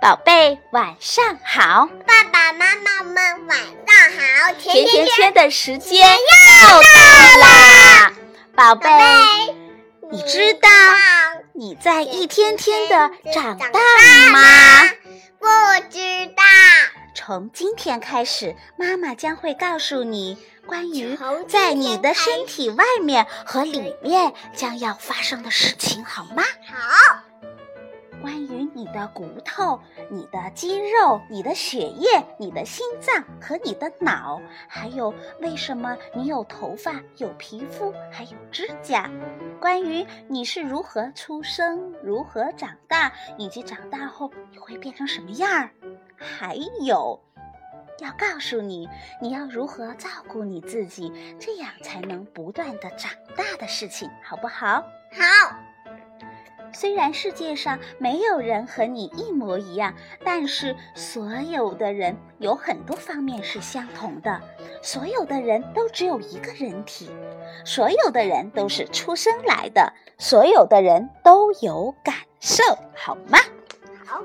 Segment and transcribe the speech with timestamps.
[0.00, 1.88] 宝贝，晚上好！
[2.06, 4.52] 爸爸妈妈们晚上好！
[4.54, 8.12] 甜甜圈的时间又到啦，
[8.54, 8.88] 宝贝，
[10.12, 10.68] 你知道
[11.52, 13.68] 你在一天天的长大
[14.30, 14.88] 吗？
[15.40, 15.46] 不
[15.90, 16.44] 知道。
[17.16, 21.18] 从今天开始，妈妈将会告诉你关于
[21.48, 26.44] 在你的身体外面和里面将要发生的事情，好吗？
[26.70, 27.07] 好。
[28.78, 32.06] 你的骨头、你的肌肉、你的血液、
[32.38, 39.10] 你的心脏和你的脑，还有为什么你有头发、有皮肤、还有指甲？
[39.60, 45.70] 关于你是如何出生、如何长大，以及长大后你会变成什么样儿？
[46.16, 47.20] 还有，
[47.98, 48.88] 要告诉你
[49.20, 54.84] 你要如何照顾你自己，这样才能不断的长大的事情，好不好？
[55.10, 55.67] 好。
[56.72, 64.40] 虽然世界上没有人和你一模一样，但是所有的人有很多方面是相同的。
[64.82, 67.10] 所有的人都只有一个人体，
[67.64, 72.62] 所有的人都是出生来的，所有的人都有感受，
[72.94, 73.38] 好吗？
[74.06, 74.22] 好。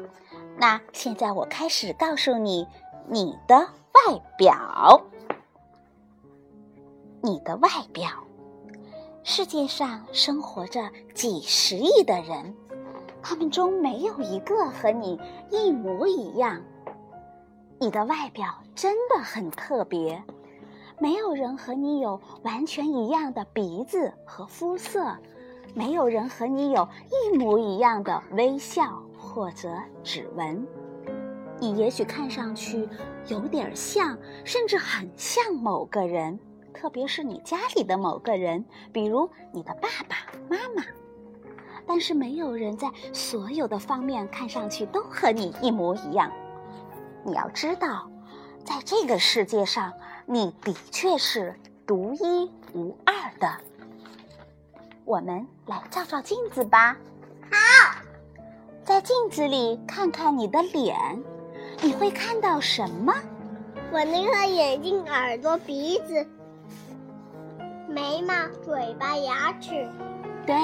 [0.56, 2.68] 那现在我开始告诉你
[3.08, 5.02] 你的外表，
[7.22, 8.08] 你的外表。
[9.26, 10.82] 世界上生活着
[11.14, 12.54] 几十亿的人，
[13.22, 15.18] 他们中没有一个和你
[15.50, 16.62] 一模一样。
[17.80, 20.22] 你的外表真的很特别，
[21.00, 25.16] 没有人和你有完全一样的鼻子和肤色，
[25.74, 30.68] 没有人和你有一模一样的微笑或者指纹。
[31.60, 32.90] 你也许看上去
[33.30, 36.38] 有点像，甚至很像某个人。
[36.84, 40.18] 特别是你家里的某个人，比如你的爸爸
[40.50, 40.84] 妈妈，
[41.88, 46.30] 但是没有人在所有的方面看上去都和你一模一样。
[47.24, 48.12] 你要知道，
[48.66, 49.94] 在这个世界上，
[50.26, 53.50] 你的确是独一无二的。
[55.06, 56.98] 我们来照照镜子吧。
[57.50, 58.02] 好，
[58.84, 61.24] 在镜子里看看你的脸，
[61.82, 63.14] 你会看到什么？
[63.90, 66.28] 我那个眼睛、耳朵、鼻子。
[67.94, 68.34] 眉毛、
[68.64, 69.88] 嘴巴、牙齿，
[70.48, 70.56] 对，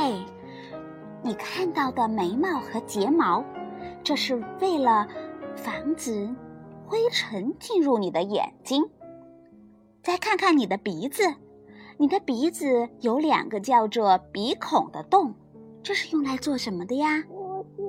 [1.22, 3.46] 你看到的眉毛和睫毛，
[4.04, 5.08] 这是为了
[5.56, 6.28] 防止
[6.88, 8.84] 灰尘进入你的眼睛。
[10.02, 11.36] 再看看你的鼻子，
[11.98, 15.36] 你的鼻子有两个叫做鼻孔的洞，
[15.84, 17.24] 这是用来做什么的呀？
[17.30, 17.84] 呼吸。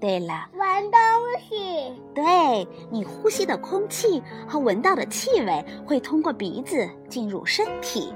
[0.00, 0.98] 对了，闻东
[1.38, 1.92] 西。
[2.14, 8.10] 对你呼吸的空气和闻到的气味会通过鼻子进入身体。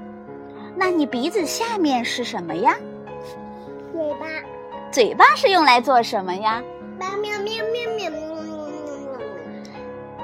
[0.75, 2.75] 那你鼻子下面是什么呀？
[3.91, 4.27] 嘴巴。
[4.91, 6.61] 嘴巴是用来做什么呀？
[6.99, 8.11] 喵喵喵喵喵。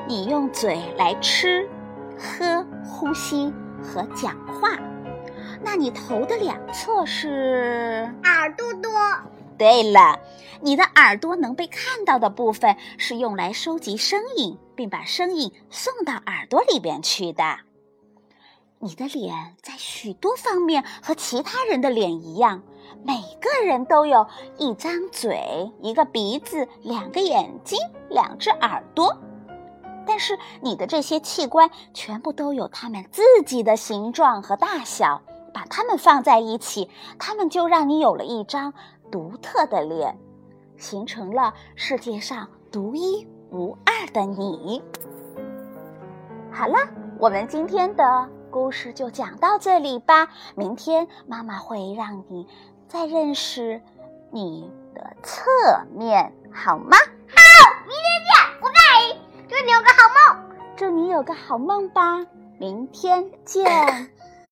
[0.07, 1.69] 你用嘴来吃、
[2.17, 4.77] 喝、呼吸和讲话。
[5.61, 8.11] 那你头的两侧是？
[8.23, 8.91] 耳朵朵。
[9.57, 10.17] 对了，
[10.61, 17.43] 你的耳朵能被看到的部分是用来收集声音，并把声音送到耳朵里边去的。
[18.81, 22.63] 你的脸在许多方面和其他人的脸一样，
[23.03, 24.25] 每个人都有
[24.57, 27.77] 一张嘴、一个鼻子、两个眼睛、
[28.09, 29.17] 两只耳朵。
[30.07, 35.21] 但是你的这些器官全部都有它们自己的形状和大小，
[35.53, 38.73] 把它们放在一起，它们就让你有了一张
[39.11, 40.17] 独特的脸，
[40.77, 44.81] 形成了世界上独一无二的你。
[46.49, 46.77] 好了，
[47.19, 48.38] 我们今天的。
[48.49, 50.27] 故事就讲到这里吧。
[50.55, 52.47] 明天妈妈会让你
[52.87, 53.81] 再认识
[54.31, 55.43] 你的侧
[55.95, 56.97] 面，好吗？
[57.27, 57.37] 好，
[57.87, 59.19] 明天见，拜拜。
[59.47, 60.49] 祝你有个好梦。
[60.75, 62.25] 祝你有个好梦吧。
[62.57, 64.09] 明天见。